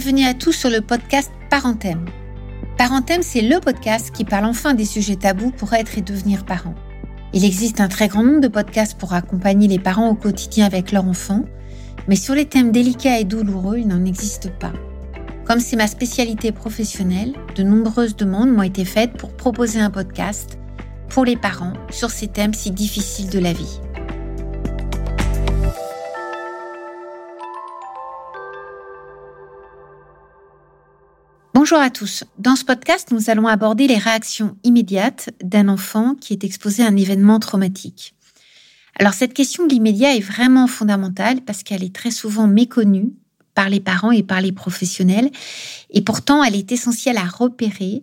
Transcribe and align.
Bienvenue 0.00 0.26
à 0.26 0.34
tous 0.34 0.52
sur 0.52 0.70
le 0.70 0.80
podcast 0.80 1.32
Parenthème. 1.50 2.04
Parenthème, 2.76 3.22
c'est 3.22 3.40
le 3.40 3.58
podcast 3.58 4.12
qui 4.12 4.24
parle 4.24 4.44
enfin 4.44 4.74
des 4.74 4.84
sujets 4.84 5.16
tabous 5.16 5.50
pour 5.50 5.72
être 5.72 5.98
et 5.98 6.02
devenir 6.02 6.44
parent. 6.44 6.76
Il 7.32 7.44
existe 7.44 7.80
un 7.80 7.88
très 7.88 8.06
grand 8.06 8.22
nombre 8.22 8.40
de 8.40 8.46
podcasts 8.46 8.96
pour 8.96 9.12
accompagner 9.12 9.66
les 9.66 9.80
parents 9.80 10.08
au 10.08 10.14
quotidien 10.14 10.66
avec 10.66 10.92
leur 10.92 11.04
enfant, 11.04 11.42
mais 12.06 12.14
sur 12.14 12.36
les 12.36 12.44
thèmes 12.44 12.70
délicats 12.70 13.18
et 13.18 13.24
douloureux, 13.24 13.78
il 13.78 13.88
n'en 13.88 14.04
existe 14.04 14.52
pas. 14.60 14.72
Comme 15.44 15.58
c'est 15.58 15.74
ma 15.74 15.88
spécialité 15.88 16.52
professionnelle, 16.52 17.32
de 17.56 17.64
nombreuses 17.64 18.14
demandes 18.14 18.52
m'ont 18.52 18.62
été 18.62 18.84
faites 18.84 19.14
pour 19.14 19.36
proposer 19.36 19.80
un 19.80 19.90
podcast 19.90 20.60
pour 21.08 21.24
les 21.24 21.36
parents 21.36 21.72
sur 21.90 22.12
ces 22.12 22.28
thèmes 22.28 22.54
si 22.54 22.70
difficiles 22.70 23.30
de 23.30 23.40
la 23.40 23.52
vie. 23.52 23.80
Bonjour 31.70 31.84
à 31.84 31.90
tous. 31.90 32.24
Dans 32.38 32.56
ce 32.56 32.64
podcast, 32.64 33.10
nous 33.10 33.28
allons 33.28 33.46
aborder 33.46 33.86
les 33.86 33.98
réactions 33.98 34.56
immédiates 34.64 35.28
d'un 35.44 35.68
enfant 35.68 36.14
qui 36.14 36.32
est 36.32 36.42
exposé 36.42 36.82
à 36.82 36.86
un 36.86 36.96
événement 36.96 37.38
traumatique. 37.40 38.14
Alors 38.98 39.12
cette 39.12 39.34
question 39.34 39.66
de 39.66 39.72
l'immédiat 39.72 40.16
est 40.16 40.20
vraiment 40.20 40.66
fondamentale 40.66 41.42
parce 41.42 41.62
qu'elle 41.62 41.84
est 41.84 41.94
très 41.94 42.10
souvent 42.10 42.46
méconnue 42.46 43.12
par 43.54 43.68
les 43.68 43.80
parents 43.80 44.12
et 44.12 44.22
par 44.22 44.40
les 44.40 44.50
professionnels 44.50 45.30
et 45.90 46.00
pourtant 46.00 46.42
elle 46.42 46.56
est 46.56 46.72
essentielle 46.72 47.18
à 47.18 47.26
repérer 47.26 48.02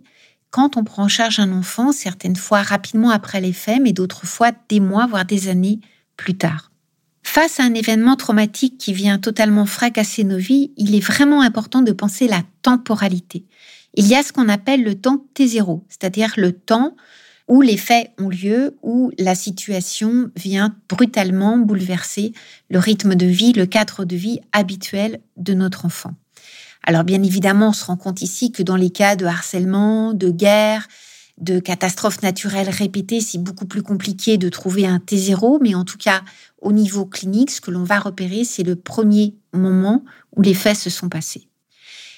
quand 0.51 0.77
on 0.77 0.83
prend 0.83 1.05
en 1.05 1.07
charge 1.07 1.39
un 1.39 1.51
enfant, 1.51 1.91
certaines 1.91 2.35
fois 2.35 2.61
rapidement 2.61 3.09
après 3.09 3.41
les 3.41 3.51
faits, 3.51 3.81
mais 3.81 3.93
d'autres 3.93 4.27
fois 4.27 4.51
des 4.69 4.79
mois, 4.79 5.07
voire 5.07 5.25
des 5.25 5.47
années 5.47 5.79
plus 6.17 6.37
tard. 6.37 6.69
Face 7.25 7.59
à 7.59 7.63
un 7.63 7.73
événement 7.73 8.15
traumatique 8.15 8.77
qui 8.77 8.93
vient 8.93 9.17
totalement 9.17 9.65
fracasser 9.65 10.23
nos 10.23 10.37
vies, 10.37 10.71
il 10.77 10.95
est 10.95 11.05
vraiment 11.05 11.41
important 11.41 11.81
de 11.81 11.91
penser 11.91 12.29
la 12.29 12.43
temporalité. 12.61 13.45
Il 13.95 14.07
y 14.07 14.15
a 14.15 14.23
ce 14.23 14.31
qu'on 14.31 14.47
appelle 14.47 14.83
le 14.83 14.95
temps 14.95 15.25
T0, 15.35 15.81
c'est-à-dire 15.89 16.33
le 16.37 16.53
temps 16.53 16.95
où 17.49 17.61
les 17.61 17.77
faits 17.77 18.11
ont 18.19 18.29
lieu, 18.29 18.77
où 18.83 19.11
la 19.17 19.35
situation 19.35 20.29
vient 20.37 20.77
brutalement 20.87 21.57
bouleverser 21.57 22.31
le 22.69 22.79
rythme 22.79 23.15
de 23.15 23.25
vie, 23.25 23.53
le 23.53 23.65
cadre 23.65 24.05
de 24.05 24.15
vie 24.15 24.39
habituel 24.53 25.19
de 25.35 25.55
notre 25.55 25.85
enfant. 25.85 26.13
Alors 26.83 27.03
bien 27.03 27.21
évidemment, 27.23 27.69
on 27.69 27.73
se 27.73 27.85
rend 27.85 27.97
compte 27.97 28.21
ici 28.21 28.51
que 28.51 28.63
dans 28.63 28.77
les 28.77 28.91
cas 28.91 29.15
de 29.15 29.25
harcèlement, 29.25 30.13
de 30.13 30.29
guerre, 30.29 30.87
de 31.37 31.59
catastrophes 31.59 32.21
naturelles 32.21 32.69
répétées, 32.69 33.21
c'est 33.21 33.37
beaucoup 33.37 33.65
plus 33.65 33.83
compliqué 33.83 34.37
de 34.37 34.49
trouver 34.49 34.85
un 34.85 34.97
T0, 34.97 35.59
mais 35.61 35.75
en 35.75 35.83
tout 35.83 35.97
cas, 35.97 36.21
au 36.61 36.71
niveau 36.71 37.05
clinique, 37.05 37.51
ce 37.51 37.61
que 37.61 37.71
l'on 37.71 37.83
va 37.83 37.99
repérer, 37.99 38.43
c'est 38.45 38.63
le 38.63 38.75
premier 38.75 39.35
moment 39.53 40.03
où 40.35 40.41
les 40.41 40.53
faits 40.53 40.77
se 40.77 40.89
sont 40.89 41.09
passés. 41.09 41.49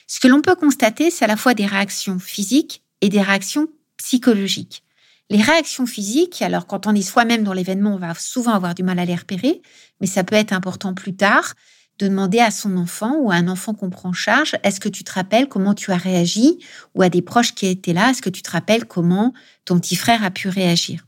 Ce 0.06 0.20
que 0.20 0.28
l'on 0.28 0.42
peut 0.42 0.56
constater, 0.56 1.12
c'est 1.12 1.26
à 1.26 1.28
la 1.28 1.36
fois 1.36 1.54
des 1.54 1.66
réactions 1.66 2.20
physiques 2.20 2.84
et 3.02 3.10
des 3.10 3.22
réactions 3.22 3.68
psychologiques. 3.98 4.84
Les 5.30 5.42
réactions 5.42 5.86
physiques, 5.86 6.42
alors 6.42 6.68
quand 6.68 6.88
on 6.88 6.96
est 6.96 7.02
soi-même 7.02 7.44
dans 7.44 7.52
l'événement, 7.54 7.96
on 7.96 8.00
va 8.00 8.14
souvent 8.14 8.54
avoir 8.54 8.76
du 8.76 8.84
mal 8.84 9.00
à 9.00 9.06
les 9.06 9.16
repérer, 9.16 9.62
mais 10.00 10.08
ça 10.08 10.24
peut 10.24 10.36
être 10.36 10.54
important 10.54 10.94
plus 10.94 11.16
tard 11.16 11.54
de 12.00 12.08
demander 12.08 12.40
à 12.40 12.52
son 12.52 12.78
enfant 12.78 13.16
ou 13.20 13.32
à 13.32 13.36
un 13.36 13.48
enfant 13.48 13.74
qu'on 13.74 13.90
prend 13.90 14.10
en 14.10 14.14
charge, 14.14 14.56
est-ce 14.64 14.80
que 14.80 14.90
tu 14.90 15.04
te 15.04 15.12
rappelles 15.14 15.48
comment 15.50 15.74
tu 15.74 15.92
as 15.92 15.98
réagi 15.98 16.60
ou 16.96 17.02
à 17.02 17.10
des 17.10 17.22
proches 17.22 17.56
qui 17.56 17.68
étaient 17.68 17.94
là, 17.94 18.12
est-ce 18.12 18.22
que 18.22 18.30
tu 18.30 18.42
te 18.42 18.52
rappelles 18.52 18.86
comment 18.86 19.34
ton 19.66 19.80
petit 19.80 19.96
frère 19.96 20.24
a 20.24 20.32
pu 20.32 20.50
réagir? 20.50 21.07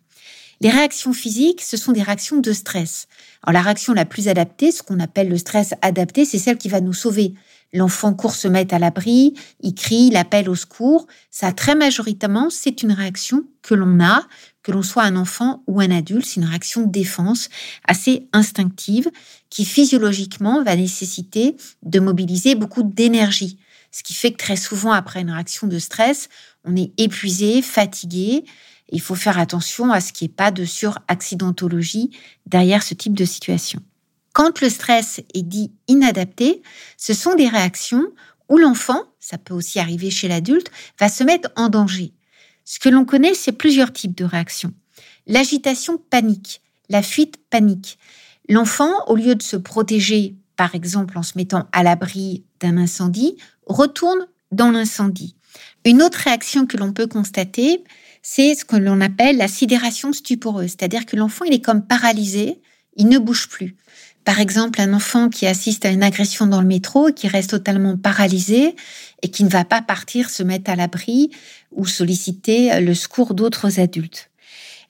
Les 0.61 0.69
réactions 0.69 1.13
physiques, 1.13 1.61
ce 1.61 1.77
sont 1.77 1.93
des 1.93 2.03
réactions 2.03 2.37
de 2.37 2.51
stress. 2.51 3.07
Alors 3.43 3.53
la 3.53 3.61
réaction 3.61 3.93
la 3.93 4.05
plus 4.05 4.27
adaptée, 4.27 4.71
ce 4.71 4.83
qu'on 4.83 4.99
appelle 4.99 5.29
le 5.29 5.37
stress 5.37 5.73
adapté, 5.81 6.25
c'est 6.25 6.37
celle 6.37 6.57
qui 6.57 6.69
va 6.69 6.81
nous 6.81 6.93
sauver. 6.93 7.33
L'enfant 7.71 8.13
court 8.13 8.33
se 8.33 8.47
met 8.47 8.73
à 8.73 8.79
l'abri, 8.79 9.35
il 9.61 9.75
crie, 9.75 10.07
il 10.07 10.17
appelle 10.17 10.49
au 10.49 10.55
secours. 10.55 11.07
Ça, 11.29 11.51
très 11.51 11.75
majoritairement, 11.75 12.49
c'est 12.49 12.81
une 12.81 12.91
réaction 12.91 13.43
que 13.61 13.75
l'on 13.75 14.03
a, 14.03 14.27
que 14.63 14.71
l'on 14.71 14.81
soit 14.81 15.03
un 15.03 15.15
enfant 15.15 15.63
ou 15.67 15.79
un 15.79 15.91
adulte. 15.91 16.25
C'est 16.25 16.41
une 16.41 16.47
réaction 16.47 16.81
de 16.81 16.91
défense 16.91 17.49
assez 17.87 18.27
instinctive 18.33 19.09
qui 19.49 19.65
physiologiquement 19.65 20.63
va 20.63 20.75
nécessiter 20.75 21.55
de 21.83 21.99
mobiliser 21.99 22.55
beaucoup 22.55 22.83
d'énergie. 22.83 23.59
Ce 23.91 24.03
qui 24.03 24.13
fait 24.13 24.31
que 24.31 24.37
très 24.37 24.55
souvent, 24.55 24.91
après 24.91 25.21
une 25.21 25.31
réaction 25.31 25.67
de 25.67 25.79
stress, 25.79 26.27
on 26.65 26.75
est 26.75 26.91
épuisé, 26.97 27.61
fatigué, 27.61 28.43
il 28.91 29.01
faut 29.01 29.15
faire 29.15 29.39
attention 29.39 29.91
à 29.91 30.01
ce 30.01 30.13
qu'il 30.13 30.27
n'y 30.27 30.31
ait 30.31 30.35
pas 30.35 30.51
de 30.51 30.65
suraccidentologie 30.65 32.11
derrière 32.45 32.83
ce 32.83 32.93
type 32.93 33.13
de 33.13 33.25
situation. 33.25 33.81
Quand 34.33 34.61
le 34.61 34.69
stress 34.69 35.21
est 35.33 35.43
dit 35.43 35.71
inadapté, 35.87 36.61
ce 36.97 37.13
sont 37.13 37.35
des 37.35 37.47
réactions 37.47 38.05
où 38.47 38.57
l'enfant, 38.57 39.03
ça 39.19 39.37
peut 39.37 39.53
aussi 39.53 39.79
arriver 39.79 40.09
chez 40.09 40.27
l'adulte, 40.27 40.71
va 40.99 41.09
se 41.09 41.23
mettre 41.23 41.49
en 41.55 41.69
danger. 41.69 42.13
Ce 42.65 42.79
que 42.79 42.89
l'on 42.89 43.05
connaît, 43.05 43.33
c'est 43.33 43.51
plusieurs 43.51 43.91
types 43.91 44.15
de 44.15 44.25
réactions. 44.25 44.73
L'agitation 45.27 45.97
panique, 45.97 46.61
la 46.89 47.03
fuite 47.03 47.37
panique. 47.49 47.99
L'enfant, 48.47 48.91
au 49.07 49.15
lieu 49.15 49.35
de 49.35 49.43
se 49.43 49.55
protéger, 49.55 50.35
par 50.55 50.75
exemple 50.75 51.17
en 51.17 51.23
se 51.23 51.33
mettant 51.35 51.67
à 51.71 51.83
l'abri 51.83 52.43
d'un 52.59 52.77
incendie, 52.77 53.37
retourne 53.65 54.27
dans 54.51 54.71
l'incendie. 54.71 55.35
Une 55.85 56.01
autre 56.01 56.19
réaction 56.19 56.65
que 56.65 56.77
l'on 56.77 56.93
peut 56.93 57.07
constater, 57.07 57.83
c'est 58.21 58.55
ce 58.55 58.65
que 58.65 58.75
l'on 58.75 59.01
appelle 59.01 59.37
la 59.37 59.47
sidération 59.47 60.13
stuporeuse, 60.13 60.71
c'est-à-dire 60.71 61.05
que 61.05 61.15
l'enfant, 61.15 61.45
il 61.45 61.53
est 61.53 61.63
comme 61.63 61.85
paralysé, 61.85 62.61
il 62.95 63.07
ne 63.07 63.17
bouge 63.17 63.47
plus. 63.49 63.75
Par 64.25 64.39
exemple, 64.39 64.81
un 64.81 64.93
enfant 64.93 65.29
qui 65.29 65.47
assiste 65.47 65.85
à 65.85 65.89
une 65.89 66.03
agression 66.03 66.45
dans 66.45 66.61
le 66.61 66.67
métro, 66.67 67.11
qui 67.11 67.27
reste 67.27 67.51
totalement 67.51 67.97
paralysé 67.97 68.75
et 69.23 69.31
qui 69.31 69.43
ne 69.43 69.49
va 69.49 69.65
pas 69.65 69.81
partir 69.81 70.29
se 70.29 70.43
mettre 70.43 70.69
à 70.69 70.75
l'abri 70.75 71.31
ou 71.71 71.85
solliciter 71.85 72.79
le 72.81 72.93
secours 72.93 73.33
d'autres 73.33 73.79
adultes. 73.79 74.29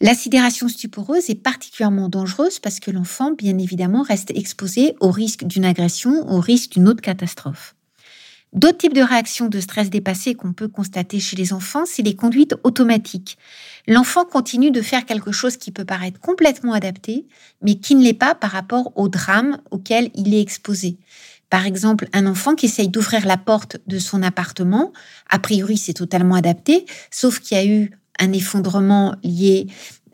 La 0.02 0.16
sidération 0.16 0.68
stuporeuse 0.68 1.30
est 1.30 1.42
particulièrement 1.42 2.10
dangereuse 2.10 2.60
parce 2.60 2.80
que 2.80 2.90
l'enfant, 2.90 3.32
bien 3.32 3.58
évidemment, 3.58 4.02
reste 4.02 4.32
exposé 4.32 4.96
au 5.02 5.12
risque 5.12 5.44
d'une 5.44 5.66
agression, 5.66 6.28
au 6.30 6.40
risque 6.40 6.72
d'une 6.72 6.88
autre 6.88 7.02
catastrophe. 7.02 7.76
D'autres 8.52 8.80
types 8.80 8.96
de 8.96 9.02
réactions 9.02 9.48
de 9.48 9.60
stress 9.60 9.92
dépassé 9.92 10.34
qu'on 10.34 10.54
peut 10.54 10.68
constater 10.68 11.20
chez 11.20 11.36
les 11.36 11.54
enfants, 11.54 11.84
c'est 11.86 12.02
les 12.02 12.16
conduites 12.16 12.56
automatiques. 12.64 13.38
L'enfant 13.88 14.26
continue 14.26 14.72
de 14.72 14.82
faire 14.82 15.06
quelque 15.06 15.32
chose 15.32 15.56
qui 15.58 15.72
peut 15.72 15.86
paraître 15.86 16.20
complètement 16.20 16.74
adapté, 16.74 17.28
mais 17.62 17.76
qui 17.76 17.94
ne 17.94 18.04
l'est 18.04 18.14
pas 18.14 18.34
par 18.34 18.52
rapport 18.52 18.92
au 18.96 19.08
drame 19.08 19.60
auquel 19.70 20.10
il 20.16 20.34
est 20.34 20.42
exposé. 20.42 20.98
Par 21.52 21.68
exemple, 21.68 22.08
un 22.12 22.26
enfant 22.26 22.56
qui 22.56 22.66
essaye 22.66 22.90
d'ouvrir 22.90 23.26
la 23.26 23.38
porte 23.38 23.78
de 23.86 24.00
son 24.00 24.24
appartement, 24.24 24.94
a 25.30 25.38
priori 25.38 25.78
c'est 25.78 25.94
totalement 25.94 26.36
adapté, 26.36 26.86
sauf 27.12 27.40
qu'il 27.40 27.58
y 27.58 27.60
a 27.60 27.66
eu 27.66 27.92
un 28.20 28.34
effondrement 28.34 29.16
lié 29.24 29.68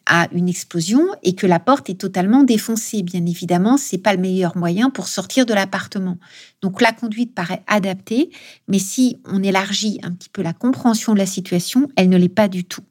à 0.05 0.27
une 0.31 0.49
explosion 0.49 1.07
et 1.23 1.35
que 1.35 1.47
la 1.47 1.59
porte 1.59 1.89
est 1.89 1.99
totalement 1.99 2.43
défoncée. 2.43 3.03
Bien 3.03 3.25
évidemment, 3.25 3.77
c'est 3.77 3.97
pas 3.97 4.13
le 4.13 4.21
meilleur 4.21 4.55
moyen 4.57 4.89
pour 4.89 5.07
sortir 5.07 5.45
de 5.45 5.53
l'appartement. 5.53 6.17
Donc 6.61 6.81
la 6.81 6.91
conduite 6.91 7.33
paraît 7.33 7.63
adaptée, 7.67 8.29
mais 8.67 8.79
si 8.79 9.17
on 9.25 9.41
élargit 9.43 9.99
un 10.03 10.11
petit 10.11 10.29
peu 10.29 10.41
la 10.41 10.53
compréhension 10.53 11.13
de 11.13 11.19
la 11.19 11.25
situation, 11.25 11.89
elle 11.95 12.09
ne 12.09 12.17
l'est 12.17 12.29
pas 12.29 12.47
du 12.47 12.63
tout. 12.63 12.83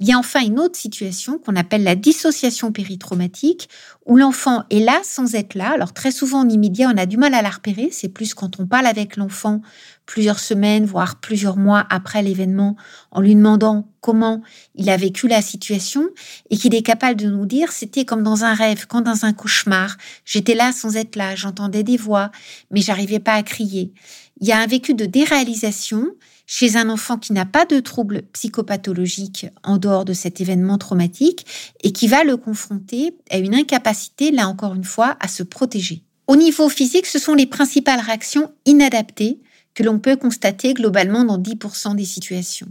Il 0.00 0.08
y 0.08 0.12
a 0.12 0.18
enfin 0.18 0.40
une 0.40 0.58
autre 0.58 0.76
situation 0.76 1.38
qu'on 1.38 1.54
appelle 1.54 1.84
la 1.84 1.94
dissociation 1.94 2.72
péritraumatique, 2.72 3.68
où 4.06 4.16
l'enfant 4.16 4.64
est 4.70 4.80
là 4.80 5.00
sans 5.04 5.36
être 5.36 5.54
là. 5.54 5.70
Alors 5.70 5.92
très 5.92 6.10
souvent 6.10 6.40
en 6.40 6.48
immédiat, 6.48 6.90
on 6.92 6.98
a 6.98 7.06
du 7.06 7.16
mal 7.16 7.32
à 7.32 7.42
la 7.42 7.50
repérer. 7.50 7.90
C'est 7.92 8.08
plus 8.08 8.34
quand 8.34 8.58
on 8.58 8.66
parle 8.66 8.86
avec 8.86 9.16
l'enfant 9.16 9.62
plusieurs 10.04 10.40
semaines, 10.40 10.84
voire 10.84 11.20
plusieurs 11.20 11.56
mois 11.56 11.86
après 11.90 12.22
l'événement, 12.22 12.76
en 13.12 13.20
lui 13.20 13.36
demandant 13.36 13.88
comment 14.00 14.42
il 14.74 14.90
a 14.90 14.96
vécu 14.96 15.28
la 15.28 15.40
situation 15.40 16.08
et 16.50 16.56
qu'il 16.56 16.74
est 16.74 16.82
capable 16.82 17.18
de 17.18 17.30
nous 17.30 17.46
dire 17.46 17.70
c'était 17.70 18.04
comme 18.04 18.24
dans 18.24 18.44
un 18.44 18.52
rêve, 18.52 18.86
comme 18.86 19.04
dans 19.04 19.24
un 19.24 19.32
cauchemar. 19.32 19.96
J'étais 20.24 20.54
là 20.56 20.72
sans 20.72 20.96
être 20.96 21.14
là, 21.14 21.36
j'entendais 21.36 21.84
des 21.84 21.96
voix, 21.96 22.32
mais 22.72 22.80
j'arrivais 22.80 23.20
pas 23.20 23.34
à 23.34 23.42
crier. 23.44 23.92
Il 24.40 24.48
y 24.48 24.52
a 24.52 24.58
un 24.58 24.66
vécu 24.66 24.94
de 24.94 25.06
déréalisation 25.06 26.08
chez 26.46 26.76
un 26.76 26.90
enfant 26.90 27.18
qui 27.18 27.32
n'a 27.32 27.46
pas 27.46 27.64
de 27.64 27.80
troubles 27.80 28.22
psychopathologiques 28.32 29.46
en 29.62 29.78
dehors 29.78 30.04
de 30.04 30.12
cet 30.12 30.40
événement 30.40 30.78
traumatique 30.78 31.46
et 31.82 31.92
qui 31.92 32.06
va 32.06 32.24
le 32.24 32.36
confronter 32.36 33.16
à 33.30 33.38
une 33.38 33.54
incapacité, 33.54 34.30
là 34.30 34.48
encore 34.48 34.74
une 34.74 34.84
fois, 34.84 35.16
à 35.20 35.28
se 35.28 35.42
protéger. 35.42 36.02
Au 36.26 36.36
niveau 36.36 36.68
physique, 36.68 37.06
ce 37.06 37.18
sont 37.18 37.34
les 37.34 37.46
principales 37.46 38.00
réactions 38.00 38.52
inadaptées 38.64 39.40
que 39.74 39.82
l'on 39.82 39.98
peut 39.98 40.16
constater 40.16 40.72
globalement 40.72 41.24
dans 41.24 41.38
10% 41.38 41.96
des 41.96 42.04
situations. 42.04 42.68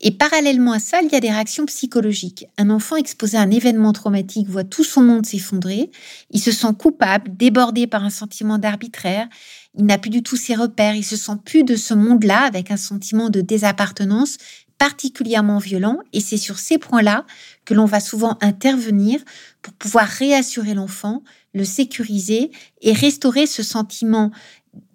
Et 0.00 0.12
parallèlement 0.12 0.72
à 0.72 0.78
ça, 0.78 1.00
il 1.02 1.10
y 1.10 1.16
a 1.16 1.20
des 1.20 1.30
réactions 1.30 1.66
psychologiques. 1.66 2.46
Un 2.58 2.70
enfant 2.70 2.96
exposé 2.96 3.36
à 3.36 3.40
un 3.40 3.50
événement 3.50 3.92
traumatique 3.92 4.48
voit 4.48 4.64
tout 4.64 4.84
son 4.84 5.02
monde 5.02 5.26
s'effondrer, 5.26 5.90
il 6.30 6.40
se 6.40 6.52
sent 6.52 6.74
coupable, 6.78 7.36
débordé 7.36 7.86
par 7.86 8.04
un 8.04 8.10
sentiment 8.10 8.58
d'arbitraire, 8.58 9.28
il 9.76 9.86
n'a 9.86 9.98
plus 9.98 10.10
du 10.10 10.22
tout 10.22 10.36
ses 10.36 10.54
repères, 10.54 10.94
il 10.94 11.04
se 11.04 11.16
sent 11.16 11.36
plus 11.44 11.64
de 11.64 11.74
ce 11.74 11.94
monde-là 11.94 12.42
avec 12.42 12.70
un 12.70 12.76
sentiment 12.76 13.30
de 13.30 13.40
désappartenance 13.40 14.38
particulièrement 14.78 15.58
violent 15.58 15.98
et 16.12 16.20
c'est 16.20 16.36
sur 16.36 16.58
ces 16.58 16.78
points-là 16.78 17.24
que 17.64 17.74
l'on 17.74 17.84
va 17.84 18.00
souvent 18.00 18.36
intervenir 18.40 19.20
pour 19.62 19.72
pouvoir 19.74 20.06
réassurer 20.06 20.74
l'enfant, 20.74 21.22
le 21.54 21.64
sécuriser 21.64 22.50
et 22.82 22.92
restaurer 22.92 23.46
ce 23.46 23.62
sentiment 23.62 24.30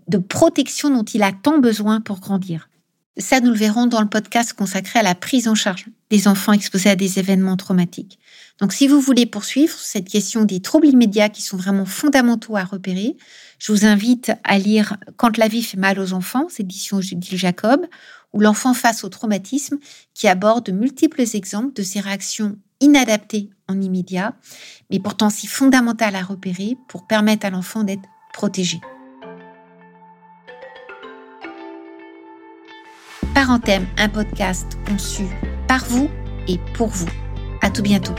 de 0.10 0.18
protection 0.18 0.90
dont 0.90 1.04
il 1.04 1.24
a 1.24 1.32
tant 1.32 1.60
besoin 1.60 2.02
pour 2.02 2.20
grandir. 2.20 2.68
Ça, 3.18 3.42
nous 3.42 3.52
le 3.52 3.58
verrons 3.58 3.86
dans 3.86 4.02
le 4.02 4.08
podcast 4.08 4.54
consacré 4.54 5.00
à 5.00 5.04
la 5.04 5.14
prise 5.14 5.48
en 5.48 5.56
charge 5.56 5.86
des 6.10 6.28
enfants 6.28 6.54
exposés 6.54 6.90
à 6.90 6.96
des 6.96 7.20
événements 7.20 7.58
traumatiques. 7.58 8.18
Donc, 8.60 8.74
si 8.74 8.88
vous 8.88 9.00
voulez 9.00 9.26
poursuivre 9.26 9.78
cette 9.78 10.08
question 10.08 10.44
des 10.44 10.62
troubles 10.62 10.88
immédiats 10.88 11.30
qui 11.30 11.42
sont 11.42 11.58
vraiment 11.58 11.86
fondamentaux 11.86 12.56
à 12.56 12.64
repérer, 12.64 13.16
je 13.60 13.72
vous 13.72 13.86
invite 13.86 14.32
à 14.44 14.58
lire 14.58 14.98
Quand 15.18 15.38
la 15.38 15.48
vie 15.48 15.62
fait 15.62 15.78
mal 15.78 16.00
aux 16.00 16.14
enfants, 16.14 16.48
c'est 16.50 16.64
édition 16.64 17.02
Judith 17.02 17.36
Jacob, 17.36 17.86
ou 18.34 18.40
L'enfant 18.40 18.74
face 18.74 19.04
au 19.04 19.10
traumatisme, 19.10 19.78
qui 20.14 20.28
aborde 20.28 20.66
de 20.66 20.72
multiples 20.72 21.24
exemples 21.34 21.74
de 21.74 21.84
ces 21.84 22.00
réactions 22.00 22.58
inadaptées 22.80 23.50
en 23.68 23.80
immédiat, 23.80 24.34
mais 24.90 25.00
pourtant 25.00 25.30
si 25.30 25.46
fondamentales 25.46 26.16
à 26.16 26.24
repérer 26.24 26.78
pour 26.88 27.06
permettre 27.06 27.46
à 27.46 27.50
l'enfant 27.50 27.84
d'être 27.84 28.08
protégé. 28.34 28.80
Parenthème, 33.40 33.88
un 33.98 34.10
podcast 34.10 34.78
conçu 34.86 35.24
par 35.66 35.86
vous 35.86 36.10
et 36.50 36.60
pour 36.74 36.90
vous. 36.90 37.08
À 37.62 37.70
tout 37.70 37.82
bientôt. 37.82 38.14